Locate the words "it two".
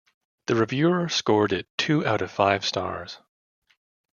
1.53-2.03